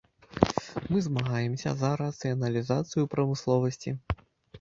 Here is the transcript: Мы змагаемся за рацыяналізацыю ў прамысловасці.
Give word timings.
Мы 0.93 1.01
змагаемся 1.07 1.73
за 1.81 1.91
рацыяналізацыю 2.01 2.99
ў 3.03 3.07
прамысловасці. 3.13 3.95